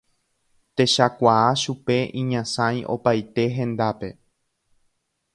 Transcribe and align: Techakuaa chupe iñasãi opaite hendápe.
Techakuaa 0.79 1.43
chupe 1.63 1.97
iñasãi 2.21 2.79
opaite 2.95 3.45
hendápe. 3.59 4.09